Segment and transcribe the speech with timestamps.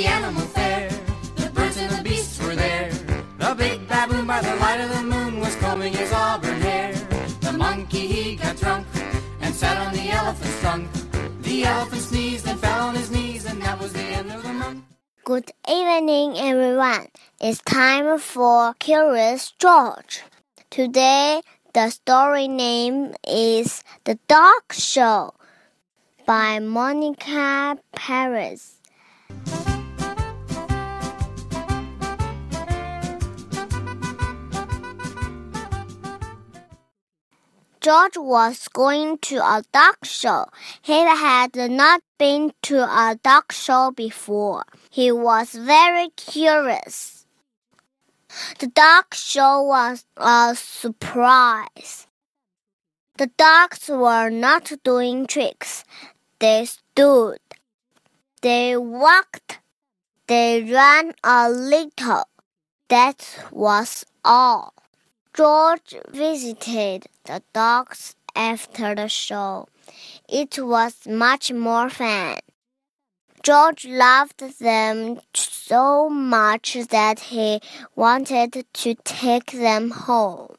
[0.00, 0.88] the animal fair.
[1.36, 2.90] The birds and the beasts were there.
[3.36, 6.94] The big baboon by the light of the moon was combing his auburn hair.
[7.42, 8.86] The monkey he got drunk
[9.42, 10.88] and sat on the elephant's trunk.
[11.42, 14.54] The elephant sneezed and fell on his knees, and that was the end of the
[14.54, 14.84] month.
[15.24, 17.08] Good evening, everyone.
[17.38, 20.22] It's time for Curious George.
[20.70, 21.42] Today,
[21.74, 25.34] the story name is The Dog Show
[26.24, 28.79] by Monica Perez.
[37.80, 40.46] George was going to a dog show.
[40.82, 44.64] He had not been to a dog show before.
[44.90, 47.24] He was very curious.
[48.58, 52.06] The dog show was a surprise.
[53.16, 55.84] The dogs were not doing tricks.
[56.38, 57.38] They stood.
[58.42, 59.58] They walked.
[60.26, 62.28] They ran a little.
[62.88, 64.74] That was all.
[65.32, 69.68] George visited the dogs after the show.
[70.28, 72.38] It was much more fun.
[73.42, 77.60] George loved them so much that he
[77.96, 80.56] wanted to take them home.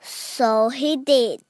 [0.00, 1.40] So he did.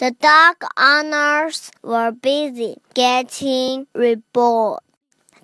[0.00, 4.78] The dog owners were busy getting reborn.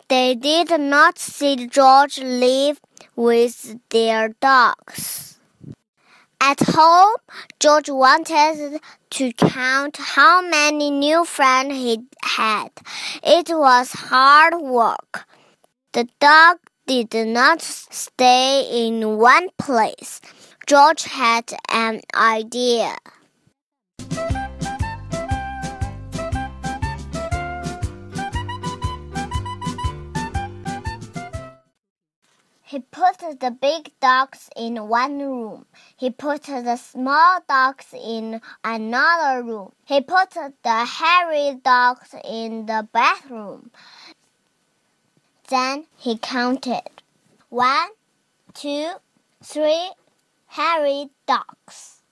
[0.09, 2.81] They did not see George leave
[3.15, 5.39] with their dogs.
[6.41, 7.17] At home,
[7.61, 12.71] George wanted to count how many new friends he had.
[13.23, 15.27] It was hard work.
[15.93, 20.23] The dog did not stay in one place.
[20.67, 22.97] George had an idea.
[32.69, 35.67] He put the big dogs in one room.
[35.97, 39.71] He put the small dogs in another room.
[39.85, 43.71] He put the hairy dogs in the bathroom.
[45.49, 46.91] Then he counted.
[47.51, 47.91] One,
[48.53, 48.95] two,
[49.45, 49.93] three
[50.49, 52.03] hairy dogs.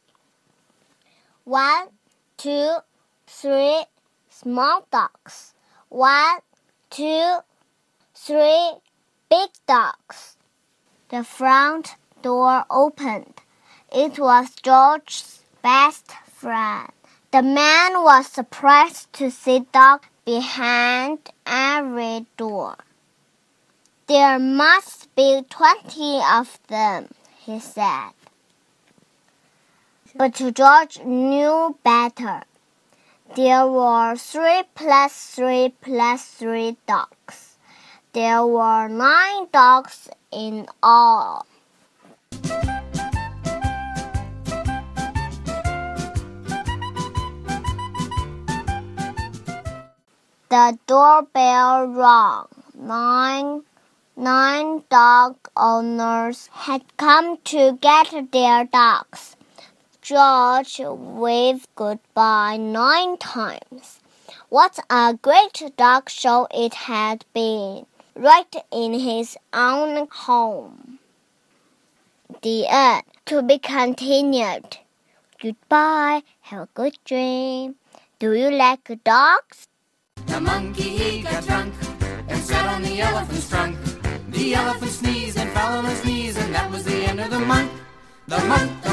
[1.42, 1.88] One,
[2.36, 2.76] two,
[3.26, 3.86] three
[4.30, 5.52] small dogs.
[5.88, 6.38] One,
[6.90, 7.38] two,
[8.14, 8.74] three
[9.28, 10.36] big dogs.
[11.14, 13.34] The front door opened.
[13.92, 16.90] It was George's best friend.
[17.30, 22.78] The man was surprised to see dogs behind every door.
[24.08, 28.10] There must be twenty of them, he said.
[30.16, 32.42] But George knew better.
[33.36, 37.53] There were three plus three plus three dogs.
[38.14, 41.46] There were nine dogs in all.
[50.48, 52.46] The doorbell rang.
[52.78, 53.62] Nine,
[54.16, 59.34] nine dog owners had come to get their dogs.
[60.00, 63.98] George waved goodbye nine times.
[64.50, 67.86] What a great dog show it had been!
[68.14, 70.98] Right in his own home.
[72.42, 73.02] The end.
[73.26, 74.78] To be continued.
[75.40, 76.22] Goodbye.
[76.42, 77.76] Have a good dream.
[78.18, 79.66] Do you like dogs?
[80.26, 81.74] The monkey he got drunk
[82.28, 83.78] and sat on the elephant's trunk.
[84.28, 87.40] The elephant sneezed and fell on his knees, and that was the end of the
[87.40, 87.72] month.
[88.26, 88.83] The month, the month, the month.